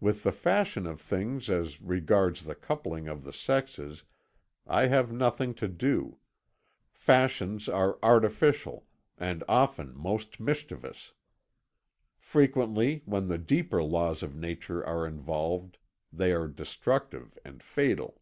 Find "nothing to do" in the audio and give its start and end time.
5.12-6.18